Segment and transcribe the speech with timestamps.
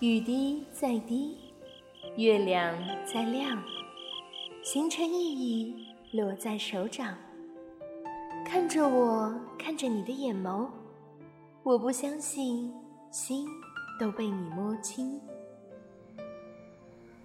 [0.00, 1.36] 雨滴在滴，
[2.16, 2.72] 月亮
[3.04, 3.60] 在亮，
[4.62, 5.74] 星辰熠熠
[6.12, 7.16] 落在手掌。
[8.46, 10.68] 看着我，看着你的眼眸，
[11.64, 12.72] 我不相信
[13.10, 13.48] 心
[13.98, 15.20] 都被你摸清。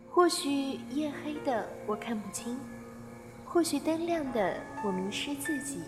[0.09, 2.57] 或许夜黑的我看不清，
[3.45, 5.79] 或许灯亮的我迷失自己。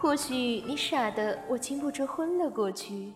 [0.00, 3.12] 或许你傻的，我禁不住昏了过去；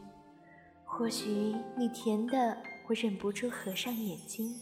[0.95, 2.55] 或许你甜的，
[2.87, 4.55] 我忍不住合上眼睛。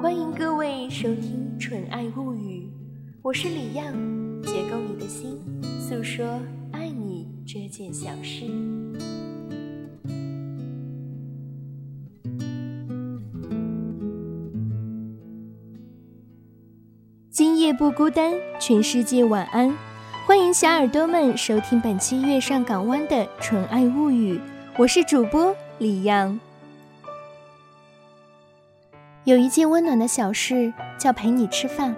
[0.00, 2.62] 欢迎各位收听《纯爱物语》，
[3.20, 3.92] 我是李漾，
[4.42, 5.38] 解构你的心，
[5.78, 6.40] 诉说
[6.72, 8.46] 爱你这件小事。
[17.30, 19.91] 今夜不孤单，全世界晚安。
[20.32, 24.38] 欢迎小耳朵们收听本期《月上港湾》的《纯爱物语》，
[24.78, 26.40] 我是主播李阳。
[29.24, 31.94] 有一件温暖的小事，叫陪你吃饭。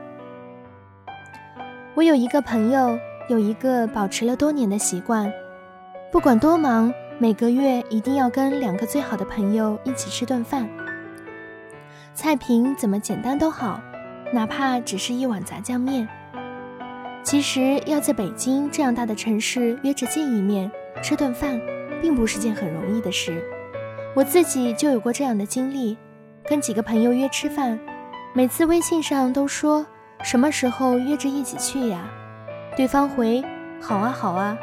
[1.95, 5.33] 我有一个朋友，有一个保持了多年的习惯，
[6.11, 10.69] 不管多忙，每个月一定要跟两个最好的朋友一起吃顿饭。
[12.15, 13.81] 菜品怎么简单都好。
[14.33, 16.09] 哪怕只是一碗炸酱面。
[17.25, 20.71] 其实要在北京这样大的城市约着见一面
[21.03, 21.59] 吃顿饭，
[22.03, 23.43] 并不是件很容易的事。
[24.15, 25.97] 我自己就有过这样的经历，
[26.47, 27.81] 跟几个朋友约吃饭，
[28.35, 29.85] 每次微信上都说
[30.23, 32.05] 什么时候约着一起去呀？
[32.77, 33.43] 对方回
[33.81, 34.57] 好啊好啊，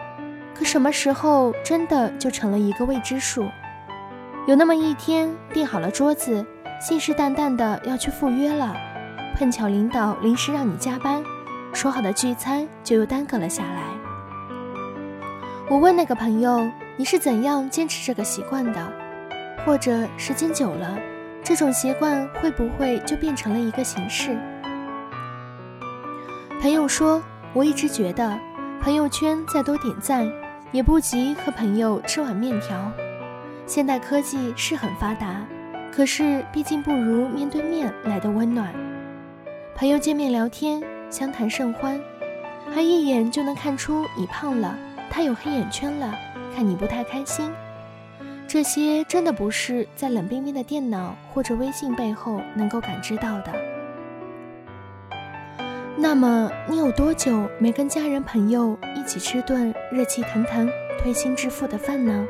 [0.53, 3.49] 可什么时候真的就成了一个未知数。
[4.47, 6.45] 有那么一天订好了桌子，
[6.79, 8.75] 信誓旦旦的要去赴约了。
[9.35, 11.23] 碰巧领导临时让你加班，
[11.73, 13.81] 说好的聚餐就又耽搁了下来。
[15.69, 18.93] 我问那个朋友：“你是怎样坚持这个习惯的？
[19.65, 20.97] 或者时间久了，
[21.43, 24.37] 这种习惯会不会就变成了一个形式？”
[26.61, 27.23] 朋友说
[27.53, 28.37] ：“我一直觉得，
[28.81, 30.29] 朋友圈再多点赞，
[30.71, 32.91] 也不及和朋友吃碗面条。
[33.65, 35.41] 现代科技是很发达，
[35.91, 38.73] 可是毕竟不如面对面来的温暖。”
[39.73, 42.01] 朋友见面聊天，相谈甚欢，
[42.73, 44.75] 还一眼就能看出你胖了，
[45.09, 46.17] 他有黑眼圈了，
[46.55, 47.51] 看你不太开心。
[48.47, 53.53] 这些真的不是在冷冰冰的电脑或者微信背后能够感知到的。
[55.97, 62.25] 那么，你有多久没跟家人朋友一起吃顿热气腾腾、推心置腹的饭呢？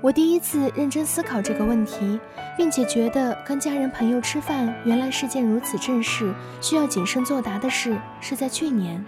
[0.00, 2.20] 我第一次认真思考这个问题，
[2.56, 9.04] 并且觉得跟家人朋友吃饭原来是件如此正式、需要谨慎作答的事，是在去年。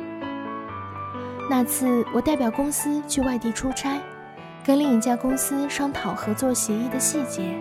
[1.49, 4.01] 那次我代表公司去外地出差，
[4.65, 7.57] 跟另一家公司商讨合作协议的细节。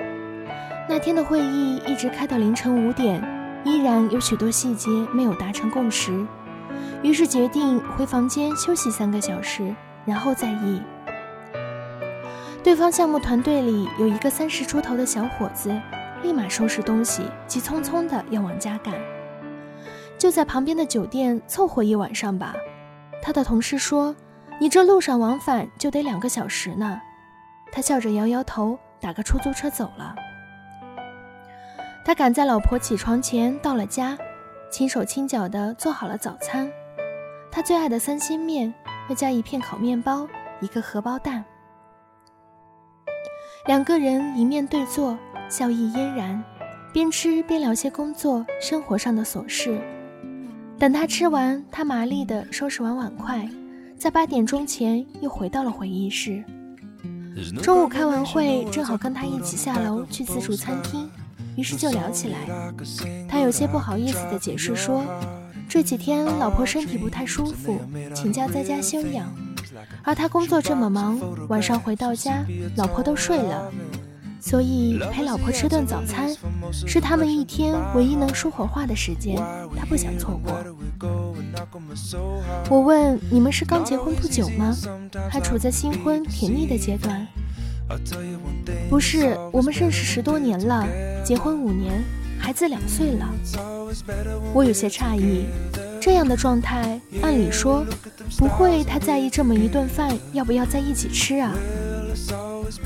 [0.88, 3.24] 那天的会议一直开到凌晨五点，
[3.64, 6.26] 依然有许多细节没有达成共识，
[7.04, 10.82] 于是决定回房间休息三个小时，然后再议。
[12.62, 15.74] 对方项目团队里有一个三十出头的小伙子，
[16.22, 18.94] 立马收拾东西，急匆匆的要往家赶，
[20.18, 22.54] 就在旁边的酒店凑合一晚上吧。
[23.22, 24.14] 他的同事说
[24.60, 27.02] ：“你这路上往返就得两个小时呢。”
[27.72, 30.14] 他笑着摇摇头，打个出租车走了。
[32.04, 34.18] 他赶在老婆起床前到了家，
[34.70, 36.70] 轻手轻脚的做好了早餐，
[37.50, 38.74] 他最爱的三鲜面，
[39.08, 40.28] 外加一片烤面包，
[40.60, 41.46] 一个荷包蛋。
[43.70, 45.16] 两个人一面对坐，
[45.48, 46.44] 笑意嫣然，
[46.92, 49.80] 边吃边聊些工作、生活上的琐事。
[50.80, 53.48] 等他吃完，他麻利地收拾完碗筷，
[53.96, 56.44] 在八点钟前又回到了会议室。
[57.62, 61.08] 中午开完会，正好跟他一起下楼去自助餐厅，
[61.56, 62.74] 于是就聊起来。
[63.28, 65.06] 他有些不好意思地解释说，
[65.68, 67.80] 这几天老婆身体不太舒服，
[68.16, 69.32] 请假在家休养。
[70.04, 72.46] 而他工作这么忙，晚上回到家，
[72.76, 73.72] 老婆都睡了，
[74.40, 76.30] 所以陪老婆吃顿早餐，
[76.72, 79.36] 是他们一天唯一能说会话的时间，
[79.76, 80.54] 他不想错过。
[82.70, 84.76] 我问你们是刚结婚不久吗？
[85.30, 87.28] 还处在新婚甜蜜的阶段？
[88.90, 90.88] 不是，我们认识十多年了，
[91.24, 92.04] 结婚五年，
[92.40, 93.28] 孩子两岁了。
[94.54, 95.46] 我有些诧异。
[96.02, 97.86] 这样的状态，按理说
[98.38, 101.54] 不会太在意这么一顿饭要不要在一起吃啊。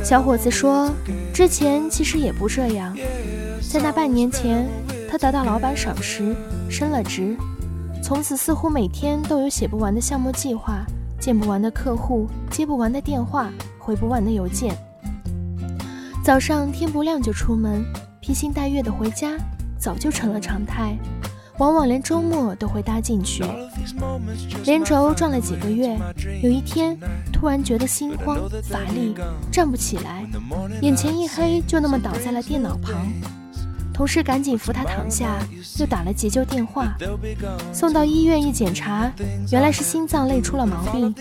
[0.03, 0.89] 小伙子说，
[1.33, 2.95] 之前其实也不这样，
[3.69, 4.67] 在那半年前，
[5.09, 6.35] 他得到老板赏识，
[6.69, 7.35] 升了职，
[8.01, 10.85] 从此似乎每天都有写不完的项目计划，
[11.19, 14.75] 见不完的客户，接不完的电话，回不完的邮件。
[16.23, 17.83] 早上天不亮就出门，
[18.21, 19.37] 披星戴月的回家，
[19.77, 20.97] 早就成了常态。
[21.63, 23.41] 往往连周末都会搭进去，
[24.65, 25.97] 连轴转了几个月，
[26.41, 26.97] 有一天
[27.31, 29.15] 突然觉得心慌乏力，
[29.49, 30.25] 站不起来，
[30.81, 32.93] 眼前一黑，就那么倒在了电脑旁。
[33.93, 35.39] 同事赶紧扶他躺下，
[35.79, 36.97] 又打了急救电话，
[37.71, 39.09] 送到医院一检查，
[39.49, 41.15] 原来是心脏累出了毛病，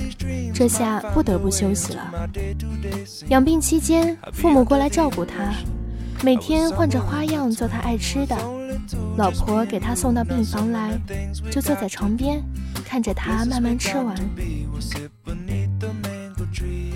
[0.53, 2.29] 这下不得不休息了。
[3.29, 5.55] 养病期间，父母过来照顾他，
[6.25, 8.37] 每天换着花样做他爱吃的。
[9.17, 10.99] 老婆给他送到病房来，
[11.51, 12.43] 就坐在床边，
[12.85, 14.17] 看着他慢慢吃完。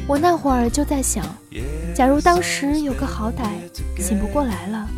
[0.07, 1.25] 我那会儿就在想，
[1.95, 3.49] 假如当时有个好歹，
[4.01, 4.89] 醒不过来了。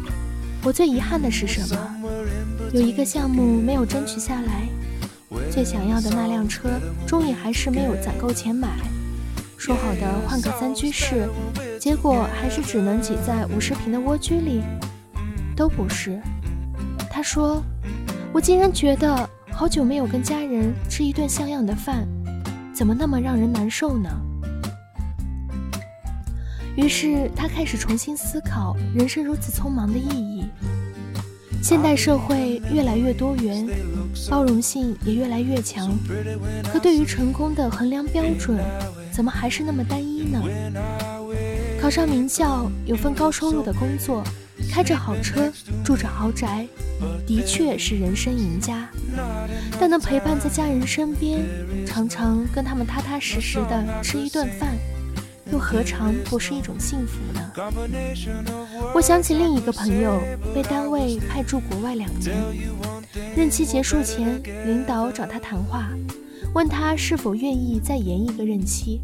[0.62, 1.96] 我最遗憾的是什么？
[2.72, 4.68] 有一个项目没有争取下来，
[5.50, 6.68] 最想要的那辆车，
[7.06, 8.68] 终于还是没有攒够钱买。
[9.56, 11.28] 说好的换个三居室，
[11.80, 14.62] 结果还是只能挤在五十平的蜗居里。
[15.56, 16.20] 都不是。
[17.18, 17.60] 他说
[18.32, 22.06] ：“我竟然觉得好久没有跟家人吃一顿像样的饭，
[22.72, 24.08] 怎么那么让人难受呢？”
[26.78, 30.44] 于是他开始重新思考人生如此匆忙的意义。
[31.60, 33.66] 现代社会越来越多元，
[34.30, 35.90] 包容性也越来越强，
[36.72, 38.60] 可对于成功的衡量标准，
[39.10, 40.40] 怎么还是那么单一呢？
[41.80, 44.22] 考上名校，有份高收入的工作。
[44.78, 45.52] 开着好车，
[45.84, 46.64] 住着豪宅，
[47.26, 48.88] 的确是人生赢家。
[49.80, 51.44] 但能陪伴在家人身边，
[51.84, 54.76] 常常跟他们踏踏实实的吃一顿饭，
[55.50, 57.52] 又何尝不是一种幸福呢？
[58.94, 60.16] 我想起另一个朋友，
[60.54, 62.36] 被单位派驻国外两年，
[63.36, 65.88] 任期结束前，领导找他谈话，
[66.54, 69.00] 问他是否愿意再延一个任期。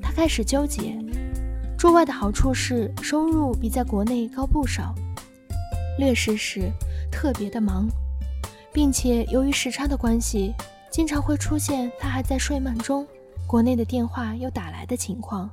[0.00, 0.96] 他开始纠结。
[1.78, 4.94] 驻外的好处是收入比在国内高不少，
[5.98, 6.70] 劣势是
[7.10, 7.86] 特别的忙，
[8.72, 10.54] 并且由于时差的关系，
[10.90, 13.06] 经常会出现他还在睡梦中，
[13.46, 15.50] 国内的电话又打来的情况。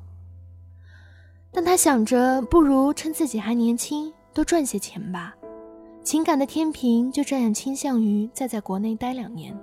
[1.51, 5.35] 但他想着，不如趁自己还年轻，多赚些钱吧。
[6.03, 9.55] 情感的天平就这样倾向于再在国内待两年。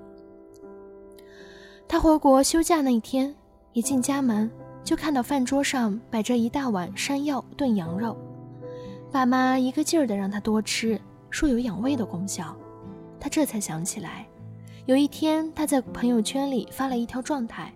[1.88, 3.34] 他回国休假那一天，
[3.72, 4.50] 一进家门。
[4.84, 8.16] 就看到饭桌上摆着一大碗山药炖羊肉，
[9.16, 12.54] 爸妈一个劲儿的让他多吃，说有养胃的功效。
[13.18, 14.26] 他这才想起来，
[14.84, 17.72] 有一天他在朋友圈里发了一条状态，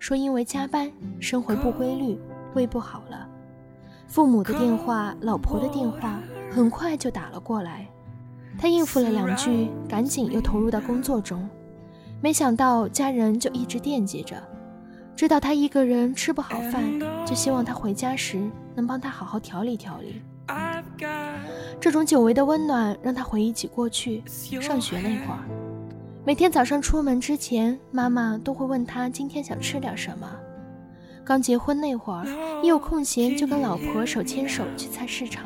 [0.00, 0.90] 说因为加班、
[1.20, 2.18] 生活不规律，
[2.54, 3.28] 胃不好了。
[4.08, 6.18] 父母的电话、老婆的电话
[6.50, 7.86] 很快就打了过来，
[8.58, 11.48] 他应付了两句，赶紧又投入到工作中。
[12.20, 14.42] 没想到家人就一直惦记着。
[15.14, 16.82] 知道他一个人吃不好饭，
[17.24, 20.20] 就希望他回家时能帮他好好调理调理。
[21.80, 24.22] 这种久违的温暖让他回忆起过去
[24.60, 25.40] 上学那会儿，
[26.24, 30.30] 每天早上出门之前，妈妈都会问他今天想吃点什么。
[31.24, 32.24] 刚结婚那会儿，
[32.62, 35.44] 一有空闲就跟老婆手牵手去菜市场。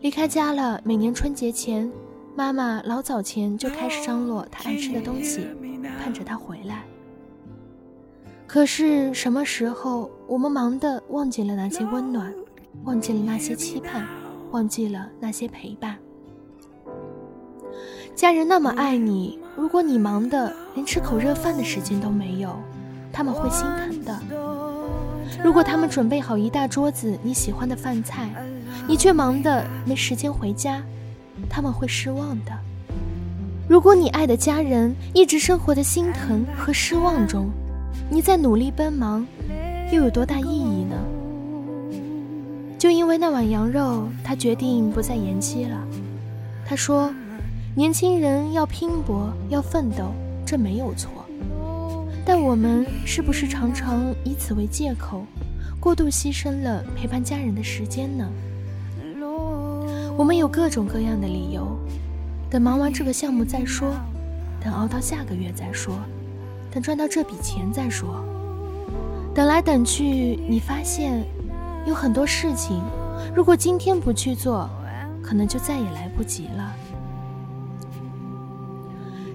[0.00, 1.90] 离开家了，每年春节前，
[2.34, 5.46] 妈妈老早前就开始张罗他爱吃的东西，
[6.02, 6.84] 盼着他回来。
[8.46, 12.34] 可是什么时候，我们忙得忘记了那些温暖，
[12.84, 14.06] 忘记了那些期盼，
[14.52, 15.96] 忘记了那些陪伴？
[18.14, 22.56] 家人那么爱你，如果你忙的连吃口热饭的时间都没有，
[23.12, 24.18] 他们会心疼的。
[25.44, 28.30] 如果他们准备好一大桌子你喜欢的饭菜，
[28.88, 30.82] 你却忙的没时间回家，
[31.48, 32.52] 他们会失望的。
[33.68, 37.50] 如果你爱的家人一直生活在心疼和失望中，
[38.10, 39.24] 你在努力奔忙，
[39.92, 40.79] 又有多大意义？
[42.80, 45.86] 就因为那碗羊肉，他决定不再延期了。
[46.64, 47.12] 他说
[47.76, 50.14] ：“年轻人要拼搏，要奋斗，
[50.46, 51.10] 这没有错。
[52.24, 55.26] 但我们是不是常常以此为借口，
[55.78, 58.26] 过度牺牲了陪伴家人的时间呢？
[60.16, 61.78] 我们有各种各样的理由，
[62.48, 63.92] 等忙完这个项目再说，
[64.58, 65.94] 等熬到下个月再说。”
[66.72, 68.24] 等赚到这笔钱再说。
[69.34, 71.22] 等来等去，你发现
[71.86, 72.82] 有很多事情，
[73.34, 74.68] 如果今天不去做，
[75.22, 76.74] 可能就再也来不及了。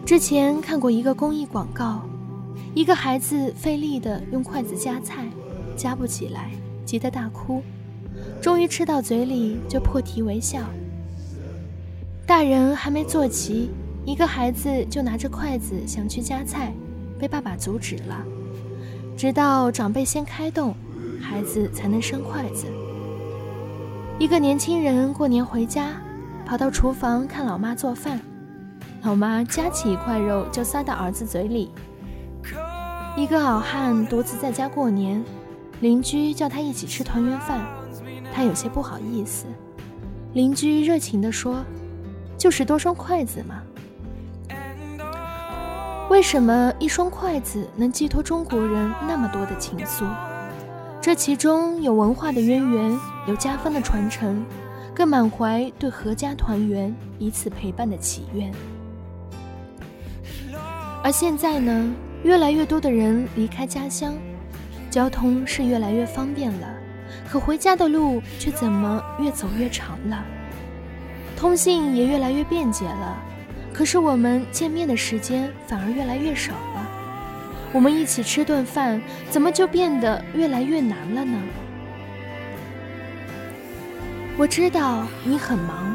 [0.05, 2.01] 之前看过一个公益广告，
[2.73, 5.27] 一个孩子费力的用筷子夹菜，
[5.75, 6.51] 夹不起来，
[6.85, 7.63] 急得大哭，
[8.41, 10.61] 终于吃到嘴里就破涕为笑。
[12.27, 13.71] 大人还没坐齐，
[14.05, 16.71] 一个孩子就拿着筷子想去夹菜。
[17.17, 18.25] 被爸爸阻止了，
[19.15, 20.75] 直到长辈先开动，
[21.25, 22.67] 孩子才能伸筷子。
[24.19, 25.93] 一个年轻人过年回家，
[26.45, 28.19] 跑到厨房看老妈做饭，
[29.01, 31.71] 老妈夹起一块肉就塞到儿子嘴里。
[33.17, 35.23] 一个老汉独自在家过年，
[35.81, 37.61] 邻居叫他一起吃团圆饭，
[38.31, 39.45] 他有些不好意思。
[40.33, 41.63] 邻居热情地说
[42.37, 43.61] ：“就是多双筷子嘛。”
[46.09, 50.05] 为什么一双筷子能寄托中国人那么多的情愫？
[51.05, 54.43] 这其中有文化的渊源，有家风的传承，
[54.91, 58.51] 更满怀对阖家团圆、彼此陪伴的祈愿。
[61.03, 61.93] 而现在呢，
[62.23, 64.15] 越来越多的人离开家乡，
[64.89, 66.67] 交通是越来越方便了，
[67.29, 70.25] 可回家的路却怎么越走越长了？
[71.37, 73.15] 通信也越来越便捷了。
[73.71, 76.84] 可是我们见面的时间反而越来越少了，
[77.75, 81.37] 我们一起吃顿饭，怎么就变得越来越难了呢？
[84.37, 85.93] 我知道你很忙，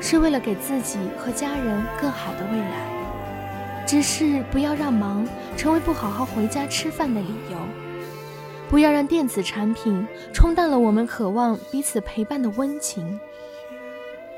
[0.00, 7.58] 是为了给自己和家人更好的未来，只是不要让忙成为不好好回家吃饭的理由，
[8.70, 13.20] 不要让电子产品冲淡了我们渴望彼此陪伴的温情。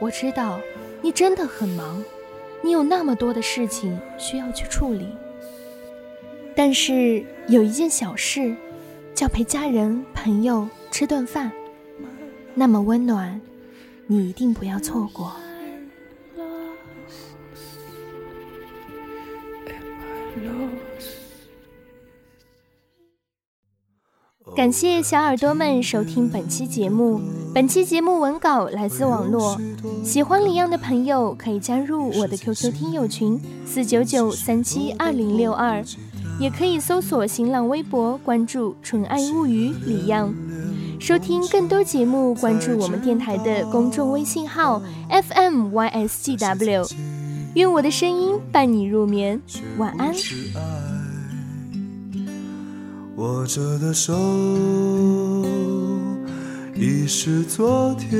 [0.00, 0.58] 我知道
[1.00, 2.02] 你真的很忙。
[2.62, 5.16] 你有那么多的事情需要去处理，
[6.62, 8.54] 但是有一件小事，
[9.14, 11.50] 叫陪家人朋友吃顿饭，
[12.54, 13.40] 那么温暖，
[14.06, 15.34] 你一定不要错过。
[24.54, 27.22] 感谢小耳朵们收听本期节目。
[27.54, 29.58] 本期节目文稿来自网络，
[30.04, 35.82] 喜欢李阳的朋友可以加入我的 QQ 听友群四九九三七二零六二，
[36.40, 40.32] 也可以搜索新浪微博关注“纯爱物语”李漾，
[40.98, 44.80] 收听更多节目关注我们电台的公众微信号
[45.10, 46.90] FMYSGW。
[47.56, 49.38] 愿我的声音伴你入眠，
[49.76, 50.14] 晚安。
[53.16, 54.14] 握着的手
[56.74, 58.18] 已是昨天，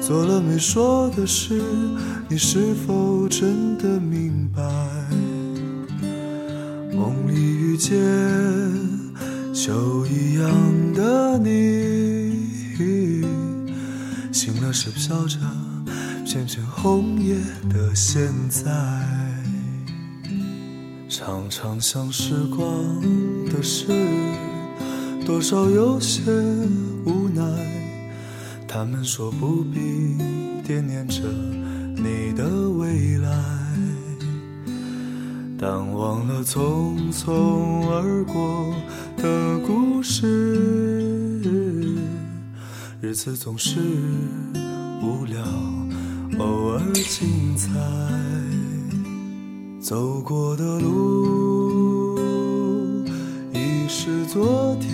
[0.00, 1.60] 做了没说的事，
[2.30, 4.62] 你是否真的明白？
[7.84, 7.92] 梦里遇见
[9.52, 10.48] 秋一样
[10.94, 13.22] 的你，
[14.32, 15.38] 醒了是飘着
[16.24, 17.36] 片片红叶
[17.68, 18.70] 的现在。
[21.08, 22.66] 常常想时光
[23.50, 23.86] 的事，
[25.24, 26.22] 多少有些
[27.04, 27.42] 无奈。
[28.66, 30.16] 他们说不必
[30.66, 31.22] 惦念着
[31.96, 33.30] 你的未来，
[35.64, 38.70] 淡忘了匆匆而过
[39.16, 41.40] 的故事。
[43.00, 43.80] 日子总是
[45.00, 45.42] 无聊，
[46.38, 47.70] 偶尔精彩。
[49.80, 52.18] 走过的路
[53.54, 54.92] 已是昨天，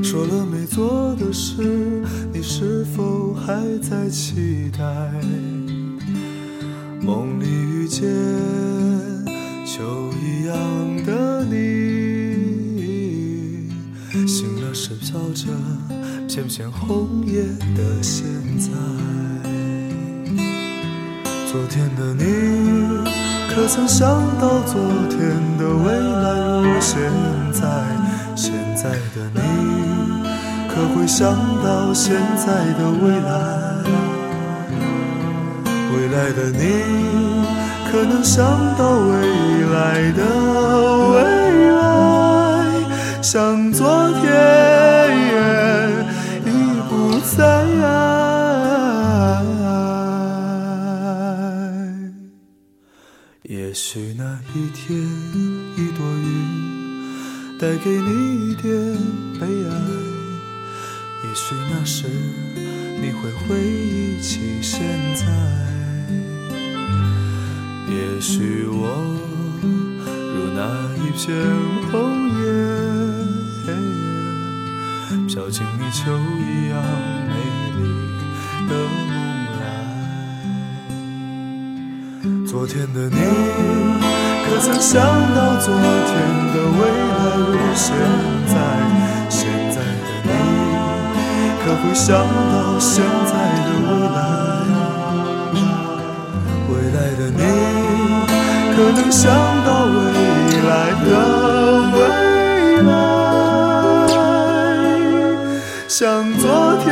[0.00, 5.10] 说了没做的事，你是否还在期待？
[7.00, 7.46] 梦里
[7.88, 8.04] 遇见
[9.64, 10.54] 秋一样
[11.06, 11.56] 的你，
[14.26, 15.46] 醒了时飘着
[16.28, 17.40] 片片红叶
[17.74, 18.26] 的现
[18.58, 18.68] 在。
[21.50, 23.08] 昨天的你，
[23.48, 24.06] 可曾想
[24.38, 24.78] 到昨
[25.08, 25.18] 天
[25.56, 27.00] 的未来如现
[27.54, 27.62] 在？
[28.36, 29.40] 现在的你，
[30.68, 33.32] 可会想到现在的未来？
[35.90, 36.58] 未来的你，
[37.90, 38.44] 可能想
[38.76, 39.16] 到未
[39.72, 40.22] 来的
[41.10, 41.16] 未
[41.70, 41.78] 来？
[43.22, 44.24] 像昨天
[46.44, 46.48] 已
[46.88, 47.38] 不在。
[53.42, 54.98] 也许那一天，
[55.76, 58.70] 一朵云带给你一点
[59.40, 59.72] 悲哀；
[61.24, 62.06] 也许那时，
[63.00, 64.80] 你会回忆起现
[65.14, 65.24] 在；
[67.90, 68.82] 也许我
[70.34, 70.60] 如那
[70.96, 71.24] 一片
[71.90, 71.92] 红
[72.36, 72.38] 叶，
[75.26, 76.00] 飘进你秋
[76.38, 76.72] 一样
[77.28, 77.32] 美
[77.78, 77.80] 丽
[78.68, 78.76] 的梦
[79.58, 79.62] 来。
[82.46, 83.16] 昨天的你，
[84.44, 84.94] 可曾想
[85.34, 86.14] 到昨天
[86.52, 87.86] 的未来如现
[88.48, 88.54] 在？
[89.30, 89.40] 现
[89.70, 90.30] 在的你，
[91.64, 92.06] 可会想
[92.52, 93.32] 到现在
[93.64, 93.87] 的我
[98.78, 99.28] 可能想
[99.64, 99.90] 到未
[100.62, 100.70] 来
[101.04, 101.10] 的
[101.94, 101.98] 未
[102.84, 102.88] 来，
[105.88, 106.46] 像昨
[106.84, 106.86] 天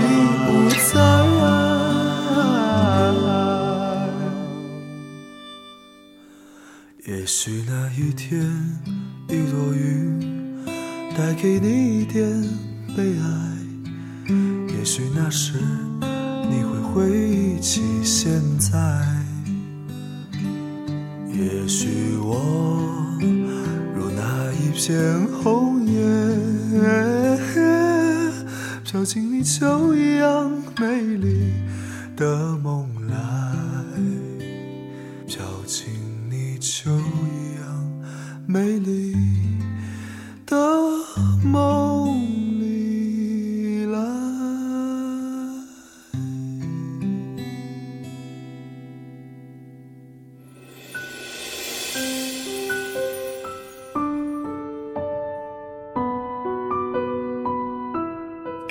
[0.00, 0.02] 已
[0.46, 0.96] 不在。
[7.06, 8.40] 也许那一天
[9.28, 10.64] 一朵云
[11.14, 12.26] 带给你一点
[12.96, 13.28] 悲哀，
[14.74, 15.58] 也许那时
[16.48, 19.19] 你会回忆起现在。
[21.40, 22.36] 也许我
[23.94, 25.98] 如那一片红叶，
[28.84, 31.54] 飘进你秋一样美丽
[32.14, 33.16] 的梦来，
[35.26, 35.88] 飘进
[36.28, 37.64] 你秋一样
[38.46, 39.39] 美丽。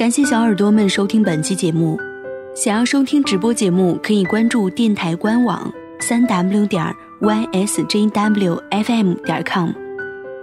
[0.10, 1.96] 感谢小耳朵们收听本期节目。
[2.56, 6.84] 想要收听直播节目，可以关注电台官网三 w 点
[7.22, 9.70] ysjwfm 点 com，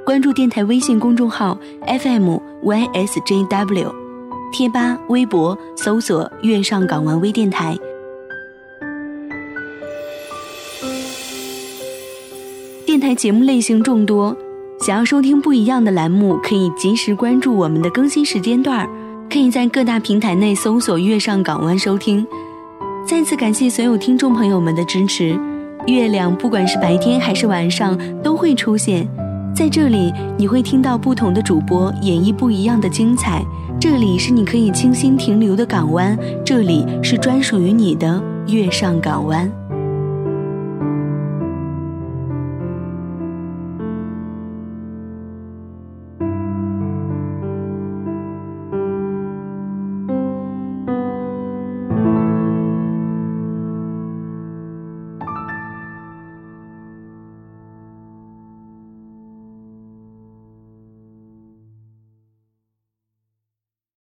[0.05, 3.93] 关注电台微信公众号 FM ysjw，
[4.53, 7.77] 贴吧、微博搜索“月上港湾微电台”。
[12.87, 14.37] 电台节目类型众多，
[14.79, 18.89] 想要收听不一样的栏目，可以及时关注我们的更新时间段。
[19.37, 22.27] 可以在各大平台内搜索“月上港湾”收听。
[23.07, 25.39] 再次感谢所有听众朋友们的支持。
[25.87, 29.07] 月亮不管是白天还是晚上都会出现
[29.55, 33.45] 在这里，你会听到不同的主播演绎不一样的精彩。
[33.79, 39.53] 这里是你可以清新停留的港湾，这里是专属于你的月上港湾。